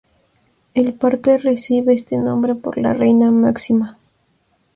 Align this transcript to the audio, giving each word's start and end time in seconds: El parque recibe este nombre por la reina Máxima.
El 0.73 0.95
parque 0.95 1.37
recibe 1.37 1.93
este 1.93 2.17
nombre 2.17 2.55
por 2.55 2.79
la 2.79 2.91
reina 2.95 3.29
Máxima. 3.29 3.99